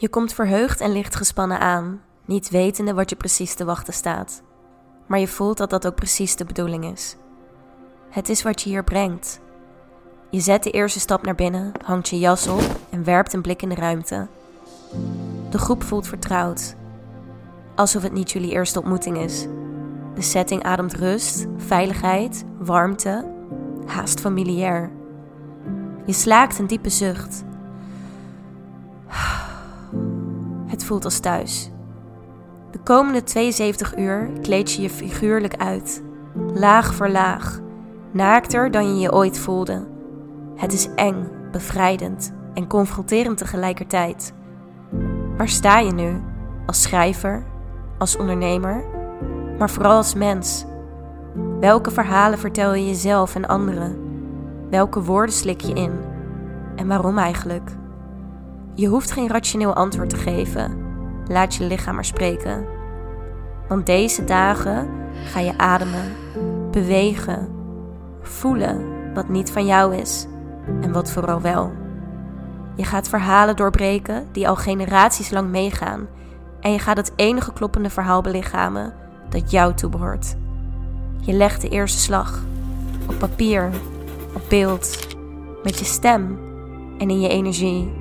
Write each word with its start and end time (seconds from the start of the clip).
Je 0.00 0.08
komt 0.08 0.32
verheugd 0.32 0.80
en 0.80 0.92
licht 0.92 1.16
gespannen 1.16 1.60
aan, 1.60 2.02
niet 2.24 2.50
wetende 2.50 2.94
wat 2.94 3.10
je 3.10 3.16
precies 3.16 3.54
te 3.54 3.64
wachten 3.64 3.92
staat. 3.92 4.42
Maar 5.06 5.18
je 5.18 5.28
voelt 5.28 5.56
dat 5.56 5.70
dat 5.70 5.86
ook 5.86 5.94
precies 5.94 6.36
de 6.36 6.44
bedoeling 6.44 6.84
is. 6.84 7.16
Het 8.10 8.28
is 8.28 8.42
wat 8.42 8.62
je 8.62 8.68
hier 8.68 8.84
brengt. 8.84 9.40
Je 10.30 10.40
zet 10.40 10.62
de 10.62 10.70
eerste 10.70 11.00
stap 11.00 11.24
naar 11.24 11.34
binnen, 11.34 11.72
hangt 11.84 12.08
je 12.08 12.18
jas 12.18 12.46
op 12.46 12.62
en 12.90 13.04
werpt 13.04 13.32
een 13.32 13.42
blik 13.42 13.62
in 13.62 13.68
de 13.68 13.74
ruimte. 13.74 14.28
De 15.50 15.58
groep 15.58 15.82
voelt 15.82 16.06
vertrouwd, 16.06 16.74
alsof 17.74 18.02
het 18.02 18.12
niet 18.12 18.30
jullie 18.30 18.50
eerste 18.50 18.78
ontmoeting 18.78 19.18
is. 19.18 19.46
De 20.14 20.22
setting 20.22 20.62
ademt 20.62 20.94
rust, 20.94 21.46
veiligheid, 21.56 22.44
warmte, 22.58 23.32
haast 23.86 24.20
familiair. 24.20 24.90
Je 26.06 26.12
slaakt 26.12 26.58
een 26.58 26.66
diepe 26.66 26.90
zucht. 26.90 27.48
Het 30.80 30.88
voelt 30.88 31.04
als 31.04 31.18
thuis. 31.18 31.70
De 32.70 32.78
komende 32.78 33.22
72 33.22 33.96
uur 33.96 34.30
kleed 34.42 34.72
je 34.72 34.82
je 34.82 34.90
figuurlijk 34.90 35.56
uit, 35.56 36.02
laag 36.54 36.94
voor 36.94 37.08
laag, 37.08 37.60
naakter 38.12 38.70
dan 38.70 38.94
je 38.94 39.00
je 39.00 39.12
ooit 39.12 39.38
voelde. 39.38 39.86
Het 40.56 40.72
is 40.72 40.88
eng, 40.94 41.28
bevrijdend 41.52 42.32
en 42.54 42.66
confronterend 42.66 43.38
tegelijkertijd. 43.38 44.32
Waar 45.36 45.48
sta 45.48 45.78
je 45.78 45.92
nu? 45.92 46.22
Als 46.66 46.82
schrijver, 46.82 47.44
als 47.98 48.16
ondernemer, 48.16 48.84
maar 49.58 49.70
vooral 49.70 49.96
als 49.96 50.14
mens. 50.14 50.64
Welke 51.60 51.90
verhalen 51.90 52.38
vertel 52.38 52.74
je 52.74 52.86
jezelf 52.86 53.34
en 53.34 53.46
anderen? 53.46 53.96
Welke 54.70 55.02
woorden 55.02 55.34
slik 55.34 55.60
je 55.60 55.72
in? 55.72 56.00
En 56.76 56.86
waarom 56.86 57.18
eigenlijk? 57.18 57.70
Je 58.80 58.86
hoeft 58.86 59.10
geen 59.10 59.28
rationeel 59.28 59.74
antwoord 59.74 60.10
te 60.10 60.16
geven. 60.16 60.78
Laat 61.26 61.54
je 61.54 61.64
lichaam 61.64 61.94
maar 61.94 62.04
spreken. 62.04 62.66
Want 63.68 63.86
deze 63.86 64.24
dagen 64.24 64.88
ga 65.24 65.40
je 65.40 65.58
ademen, 65.58 66.12
bewegen, 66.70 67.48
voelen 68.22 68.84
wat 69.14 69.28
niet 69.28 69.50
van 69.50 69.66
jou 69.66 69.96
is 69.96 70.26
en 70.80 70.92
wat 70.92 71.10
vooral 71.10 71.40
wel. 71.40 71.72
Je 72.76 72.84
gaat 72.84 73.08
verhalen 73.08 73.56
doorbreken 73.56 74.28
die 74.32 74.48
al 74.48 74.56
generaties 74.56 75.30
lang 75.30 75.50
meegaan 75.50 76.08
en 76.60 76.72
je 76.72 76.78
gaat 76.78 76.96
het 76.96 77.12
enige 77.16 77.52
kloppende 77.52 77.90
verhaal 77.90 78.20
belichamen 78.20 78.94
dat 79.28 79.50
jou 79.50 79.74
toebehoort. 79.74 80.36
Je 81.20 81.32
legt 81.32 81.60
de 81.60 81.68
eerste 81.68 81.98
slag 81.98 82.42
op 83.08 83.18
papier, 83.18 83.70
op 84.34 84.42
beeld, 84.48 85.06
met 85.62 85.78
je 85.78 85.84
stem 85.84 86.38
en 86.98 87.10
in 87.10 87.20
je 87.20 87.28
energie. 87.28 87.99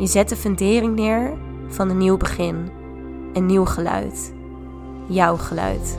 Je 0.00 0.06
zet 0.06 0.28
de 0.28 0.36
fundering 0.36 0.96
neer 0.96 1.32
van 1.68 1.90
een 1.90 1.98
nieuw 1.98 2.16
begin, 2.16 2.70
een 3.32 3.46
nieuw 3.46 3.64
geluid. 3.64 4.32
Jouw 5.06 5.36
geluid. 5.36 5.98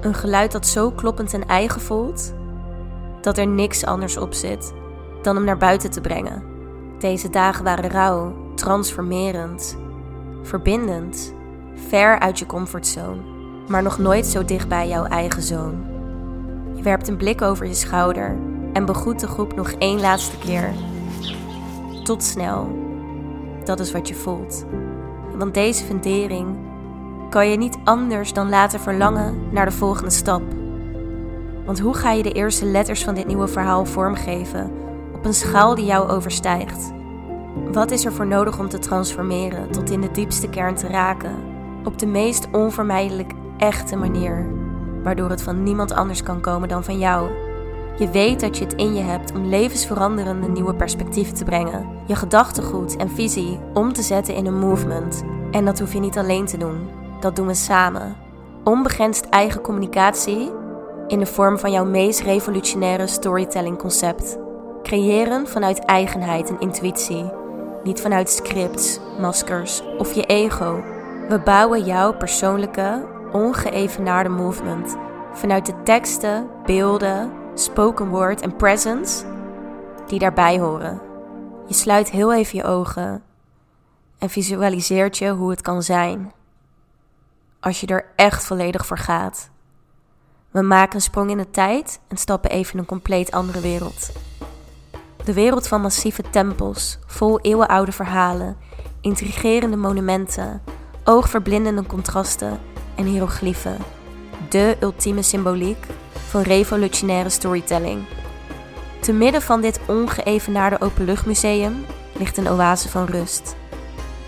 Een 0.00 0.14
geluid 0.14 0.52
dat 0.52 0.66
zo 0.66 0.90
kloppend 0.90 1.34
en 1.34 1.46
eigen 1.46 1.80
voelt 1.80 2.34
dat 3.20 3.38
er 3.38 3.46
niks 3.46 3.84
anders 3.84 4.16
op 4.16 4.34
zit 4.34 4.72
dan 5.22 5.36
hem 5.36 5.44
naar 5.44 5.58
buiten 5.58 5.90
te 5.90 6.00
brengen. 6.00 6.42
Deze 6.98 7.30
dagen 7.30 7.64
waren 7.64 7.90
rauw, 7.90 8.34
transformerend, 8.54 9.78
verbindend, 10.42 11.34
ver 11.88 12.18
uit 12.18 12.38
je 12.38 12.46
comfortzone, 12.46 13.20
maar 13.68 13.82
nog 13.82 13.98
nooit 13.98 14.26
zo 14.26 14.44
dicht 14.44 14.68
bij 14.68 14.88
jouw 14.88 15.04
eigen 15.04 15.42
zoon. 15.42 15.84
Je 16.74 16.82
werpt 16.82 17.08
een 17.08 17.16
blik 17.16 17.42
over 17.42 17.66
je 17.66 17.74
schouder 17.74 18.36
en 18.72 18.84
begroet 18.84 19.20
de 19.20 19.26
groep 19.26 19.54
nog 19.54 19.70
één 19.70 20.00
laatste 20.00 20.38
keer. 20.38 20.72
Tot 22.04 22.22
snel. 22.22 22.87
Dat 23.68 23.80
is 23.80 23.92
wat 23.92 24.08
je 24.08 24.14
voelt. 24.14 24.64
Want 25.34 25.54
deze 25.54 25.84
fundering 25.84 26.56
kan 27.30 27.48
je 27.48 27.56
niet 27.56 27.78
anders 27.84 28.32
dan 28.32 28.48
laten 28.48 28.80
verlangen 28.80 29.38
naar 29.50 29.64
de 29.64 29.72
volgende 29.72 30.10
stap. 30.10 30.42
Want 31.64 31.80
hoe 31.80 31.94
ga 31.94 32.12
je 32.12 32.22
de 32.22 32.32
eerste 32.32 32.64
letters 32.64 33.04
van 33.04 33.14
dit 33.14 33.26
nieuwe 33.26 33.48
verhaal 33.48 33.84
vormgeven 33.84 34.70
op 35.14 35.24
een 35.24 35.34
schaal 35.34 35.74
die 35.74 35.84
jou 35.84 36.08
overstijgt? 36.08 36.92
Wat 37.72 37.90
is 37.90 38.04
er 38.04 38.12
voor 38.12 38.26
nodig 38.26 38.58
om 38.58 38.68
te 38.68 38.78
transformeren 38.78 39.70
tot 39.70 39.90
in 39.90 40.00
de 40.00 40.10
diepste 40.10 40.48
kern 40.48 40.74
te 40.74 40.86
raken? 40.86 41.34
Op 41.84 41.98
de 41.98 42.06
meest 42.06 42.48
onvermijdelijk 42.52 43.32
echte 43.56 43.96
manier, 43.96 44.46
waardoor 45.02 45.30
het 45.30 45.42
van 45.42 45.62
niemand 45.62 45.92
anders 45.92 46.22
kan 46.22 46.40
komen 46.40 46.68
dan 46.68 46.84
van 46.84 46.98
jou. 46.98 47.47
Je 47.98 48.10
weet 48.10 48.40
dat 48.40 48.58
je 48.58 48.64
het 48.64 48.74
in 48.74 48.94
je 48.94 49.02
hebt 49.02 49.32
om 49.34 49.46
levensveranderende 49.46 50.48
nieuwe 50.48 50.74
perspectieven 50.74 51.34
te 51.34 51.44
brengen, 51.44 51.88
je 52.06 52.14
gedachtegoed 52.14 52.96
en 52.96 53.10
visie 53.10 53.60
om 53.74 53.92
te 53.92 54.02
zetten 54.02 54.34
in 54.34 54.46
een 54.46 54.58
movement. 54.58 55.24
En 55.50 55.64
dat 55.64 55.78
hoef 55.78 55.92
je 55.92 56.00
niet 56.00 56.18
alleen 56.18 56.46
te 56.46 56.56
doen, 56.56 56.88
dat 57.20 57.36
doen 57.36 57.46
we 57.46 57.54
samen. 57.54 58.16
Onbegrensd 58.64 59.28
eigen 59.28 59.60
communicatie 59.60 60.50
in 61.06 61.18
de 61.18 61.26
vorm 61.26 61.58
van 61.58 61.72
jouw 61.72 61.84
meest 61.84 62.20
revolutionaire 62.20 63.06
storytelling 63.06 63.78
concept. 63.78 64.38
Creëren 64.82 65.46
vanuit 65.46 65.78
eigenheid 65.78 66.48
en 66.48 66.60
intuïtie, 66.60 67.30
niet 67.84 68.00
vanuit 68.00 68.30
scripts, 68.30 69.00
maskers 69.20 69.82
of 69.98 70.12
je 70.12 70.24
ego. 70.26 70.82
We 71.28 71.40
bouwen 71.40 71.84
jouw 71.84 72.16
persoonlijke, 72.16 73.06
ongeëvenaarde 73.32 74.30
movement 74.30 74.96
vanuit 75.32 75.66
de 75.66 75.82
teksten, 75.82 76.48
beelden, 76.64 77.32
spoken 77.58 78.08
word 78.08 78.40
en 78.40 78.56
presence 78.56 79.24
die 80.06 80.18
daarbij 80.18 80.58
horen. 80.58 81.00
Je 81.66 81.74
sluit 81.74 82.10
heel 82.10 82.34
even 82.34 82.56
je 82.56 82.64
ogen 82.64 83.22
en 84.18 84.30
visualiseert 84.30 85.18
je 85.18 85.30
hoe 85.30 85.50
het 85.50 85.60
kan 85.60 85.82
zijn 85.82 86.32
als 87.60 87.80
je 87.80 87.86
er 87.86 88.06
echt 88.16 88.44
volledig 88.44 88.86
voor 88.86 88.98
gaat. 88.98 89.50
We 90.50 90.62
maken 90.62 90.94
een 90.94 91.00
sprong 91.00 91.30
in 91.30 91.36
de 91.36 91.50
tijd 91.50 92.00
en 92.08 92.16
stappen 92.16 92.50
even 92.50 92.72
in 92.72 92.78
een 92.78 92.86
compleet 92.86 93.30
andere 93.30 93.60
wereld. 93.60 94.12
De 95.24 95.32
wereld 95.32 95.68
van 95.68 95.80
massieve 95.80 96.22
tempels, 96.30 96.98
vol 97.06 97.40
eeuwenoude 97.40 97.92
verhalen, 97.92 98.56
intrigerende 99.00 99.76
monumenten, 99.76 100.62
oogverblindende 101.04 101.86
contrasten 101.86 102.60
en 102.96 103.04
hieroglyphen. 103.04 103.78
De 104.48 104.76
ultieme 104.80 105.22
symboliek 105.22 105.86
van 106.28 106.42
revolutionaire 106.42 107.30
storytelling. 107.30 108.04
Te 109.00 109.12
midden 109.12 109.42
van 109.42 109.60
dit 109.60 109.80
ongeëvenaarde 109.86 110.80
openluchtmuseum 110.80 111.86
ligt 112.12 112.36
een 112.36 112.48
oase 112.48 112.88
van 112.88 113.04
rust. 113.04 113.56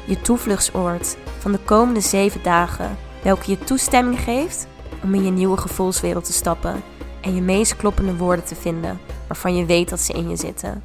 Je 0.05 0.21
toevluchtsoord 0.21 1.17
van 1.39 1.53
de 1.53 1.59
komende 1.59 2.01
zeven 2.01 2.43
dagen, 2.43 2.99
welke 3.23 3.51
je 3.51 3.59
toestemming 3.59 4.21
geeft 4.21 4.67
om 5.03 5.15
in 5.15 5.25
je 5.25 5.31
nieuwe 5.31 5.57
gevoelswereld 5.57 6.25
te 6.25 6.33
stappen 6.33 6.83
en 7.21 7.35
je 7.35 7.43
meest 7.43 7.77
kloppende 7.77 8.17
woorden 8.17 8.45
te 8.45 8.55
vinden 8.55 9.01
waarvan 9.27 9.57
je 9.57 9.65
weet 9.65 9.89
dat 9.89 10.01
ze 10.01 10.13
in 10.13 10.29
je 10.29 10.37
zitten. 10.37 10.83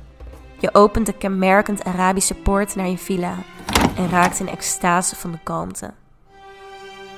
Je 0.59 0.73
opent 0.73 1.05
de 1.05 1.13
kenmerkend 1.13 1.83
Arabische 1.83 2.33
poort 2.33 2.75
naar 2.75 2.87
je 2.87 2.97
villa 2.97 3.35
en 3.95 4.09
raakt 4.09 4.39
in 4.39 4.49
extase 4.49 5.15
van 5.15 5.31
de 5.31 5.39
kalmte. 5.43 5.93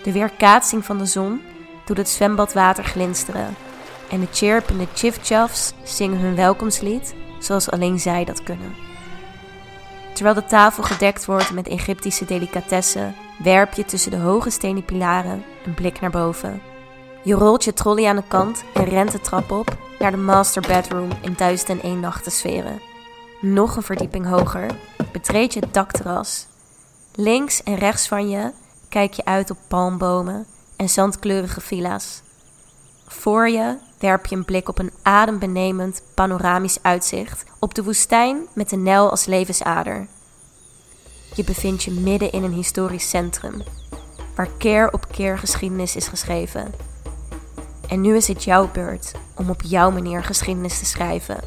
De 0.03 0.12
weerkaatsing 0.12 0.86
van 0.86 0.97
de 0.97 1.06
zon 1.06 1.41
doet 1.86 1.97
het 1.97 2.09
zwembadwater 2.09 2.84
glinsteren 2.84 3.56
en 4.09 4.19
de 4.19 4.28
chirpende 4.31 4.88
chifchafs 4.94 5.73
zingen 5.84 6.19
hun 6.19 6.35
welkomstlied 6.35 7.16
zoals 7.40 7.72
alleen 7.72 8.00
zij 8.00 8.25
dat 8.25 8.44
kunnen. 8.44 8.75
Terwijl 10.13 10.35
de 10.35 10.45
tafel 10.45 10.84
gedekt 10.84 11.25
wordt 11.25 11.51
met 11.51 11.68
Egyptische 11.68 12.25
delicatessen, 12.25 13.16
werp 13.44 13.73
je 13.73 13.85
tussen 13.85 14.12
de 14.12 14.18
hoge 14.18 14.50
stenen 14.50 14.85
pilaren 14.85 15.44
een 15.66 15.73
blik 15.73 16.00
naar 16.00 16.09
boven. 16.09 16.62
Je 17.23 17.34
rolt 17.34 17.63
je 17.63 17.73
trolley 17.73 18.06
aan 18.06 18.16
de 18.16 18.23
kant 18.28 18.63
en 18.73 18.84
rent 18.84 19.12
de 19.12 19.19
trap 19.19 19.51
op 19.51 19.78
naar 20.00 20.12
de 20.12 20.18
master 20.18 20.62
bedroom 20.62 21.09
in 21.22 21.34
duizend 21.38 21.69
en 21.69 21.81
één 21.81 22.00
nachten 22.00 22.31
sferen. 22.31 22.81
Nog 23.41 23.75
een 23.75 23.84
verdieping 23.84 24.28
hoger 24.28 24.72
betreed 25.12 25.53
je 25.53 25.59
het 25.59 25.74
dakterras. 25.74 26.47
Links 27.16 27.63
en 27.63 27.75
rechts 27.75 28.07
van 28.07 28.29
je 28.29 28.51
kijk 28.89 29.13
je 29.13 29.25
uit 29.25 29.51
op 29.51 29.57
palmbomen 29.68 30.45
en 30.75 30.89
zandkleurige 30.89 31.62
villa's. 31.62 32.21
Voor 33.07 33.50
je 33.50 33.77
werp 34.00 34.26
je 34.26 34.36
een 34.36 34.46
blik 34.46 34.70
op 34.70 34.80
een 34.80 34.92
adembenemend 35.02 36.02
panoramisch 36.14 36.78
uitzicht 36.82 37.44
op 37.60 37.74
de 37.74 37.84
woestijn 37.84 38.38
met 38.54 38.70
de 38.70 38.76
Nijl 38.76 39.10
als 39.10 39.26
levensader. 39.26 40.08
Je 41.36 41.44
bevindt 41.44 41.84
je 41.84 41.92
midden 41.92 42.32
in 42.32 42.44
een 42.44 42.54
historisch 42.54 43.10
centrum, 43.10 43.62
waar 44.36 44.50
keer 44.58 44.94
op 44.94 45.08
keer 45.12 45.38
geschiedenis 45.38 45.96
is 45.96 46.08
geschreven. 46.08 46.74
En 47.88 48.02
nu 48.02 48.16
is 48.16 48.28
het 48.28 48.44
jouw 48.44 48.70
beurt 48.72 49.12
om 49.36 49.50
op 49.50 49.62
jouw 49.62 49.92
manier 49.92 50.24
geschiedenis 50.24 50.80
te 50.80 50.86
schrijven. 50.86 51.40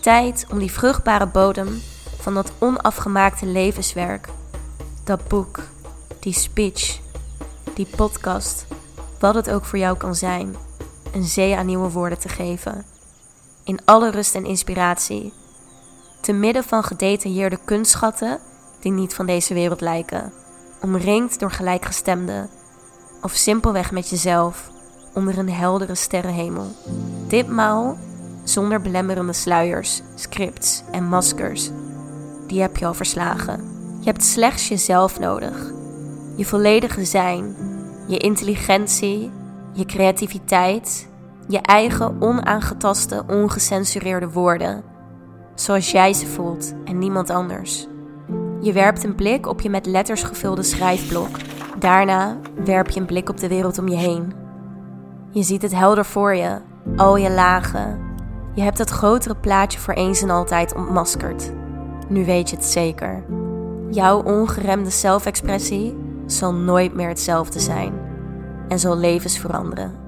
Tijd 0.00 0.46
om 0.50 0.58
die 0.58 0.72
vruchtbare 0.72 1.26
bodem 1.26 1.82
van 2.18 2.34
dat 2.34 2.52
onafgemaakte 2.58 3.46
levenswerk, 3.46 4.28
dat 5.04 5.28
boek, 5.28 5.58
die 6.18 6.32
speech, 6.32 6.98
die 7.74 7.86
podcast, 7.96 8.66
wat 9.18 9.34
het 9.34 9.50
ook 9.50 9.64
voor 9.64 9.78
jou 9.78 9.96
kan 9.96 10.14
zijn, 10.14 10.56
een 11.14 11.24
zee 11.24 11.56
aan 11.56 11.66
nieuwe 11.66 11.90
woorden 11.90 12.18
te 12.18 12.28
geven. 12.28 12.84
In 13.64 13.78
alle 13.84 14.10
rust 14.10 14.34
en 14.34 14.44
inspiratie. 14.44 15.32
Te 16.20 16.32
midden 16.32 16.64
van 16.64 16.82
gedetailleerde 16.82 17.58
kunstschatten 17.64 18.38
die 18.80 18.92
niet 18.92 19.14
van 19.14 19.26
deze 19.26 19.54
wereld 19.54 19.80
lijken, 19.80 20.32
omringd 20.82 21.40
door 21.40 21.50
gelijkgestemden, 21.50 22.50
of 23.22 23.32
simpelweg 23.32 23.90
met 23.90 24.08
jezelf 24.08 24.70
onder 25.14 25.38
een 25.38 25.50
heldere 25.50 25.94
sterrenhemel. 25.94 26.66
Ditmaal 27.26 27.96
zonder 28.44 28.80
belemmerende 28.80 29.32
sluiers, 29.32 30.02
scripts 30.14 30.82
en 30.90 31.04
maskers. 31.04 31.70
Die 32.46 32.60
heb 32.60 32.76
je 32.76 32.86
al 32.86 32.94
verslagen. 32.94 33.72
Je 34.00 34.10
hebt 34.10 34.24
slechts 34.24 34.68
jezelf 34.68 35.18
nodig. 35.18 35.72
Je 36.36 36.44
volledige 36.46 37.04
zijn, 37.04 37.56
je 38.06 38.18
intelligentie, 38.18 39.30
je 39.74 39.84
creativiteit, 39.84 41.08
je 41.48 41.60
eigen 41.60 42.16
onaangetaste, 42.20 43.22
ongecensureerde 43.26 44.30
woorden, 44.30 44.82
zoals 45.54 45.90
jij 45.90 46.12
ze 46.12 46.26
voelt 46.26 46.74
en 46.84 46.98
niemand 46.98 47.30
anders. 47.30 47.86
Je 48.60 48.72
werpt 48.72 49.04
een 49.04 49.14
blik 49.14 49.46
op 49.46 49.60
je 49.60 49.70
met 49.70 49.86
letters 49.86 50.22
gevulde 50.22 50.62
schrijfblok. 50.62 51.28
Daarna 51.78 52.36
werp 52.64 52.88
je 52.88 53.00
een 53.00 53.06
blik 53.06 53.28
op 53.28 53.36
de 53.36 53.48
wereld 53.48 53.78
om 53.78 53.88
je 53.88 53.96
heen. 53.96 54.32
Je 55.30 55.42
ziet 55.42 55.62
het 55.62 55.74
helder 55.74 56.04
voor 56.04 56.34
je, 56.34 56.60
al 56.96 57.16
je 57.16 57.30
lagen. 57.30 57.98
Je 58.54 58.62
hebt 58.62 58.78
het 58.78 58.90
grotere 58.90 59.36
plaatje 59.36 59.78
voor 59.78 59.94
eens 59.94 60.22
en 60.22 60.30
altijd 60.30 60.74
ontmaskerd. 60.74 61.52
Nu 62.08 62.24
weet 62.24 62.50
je 62.50 62.56
het 62.56 62.64
zeker. 62.64 63.24
Jouw 63.90 64.22
ongeremde 64.22 64.90
zelfexpressie 64.90 65.96
zal 66.26 66.54
nooit 66.54 66.94
meer 66.94 67.08
hetzelfde 67.08 67.60
zijn 67.60 68.03
en 68.68 68.78
zal 68.78 68.98
levens 68.98 69.38
veranderen. 69.38 70.03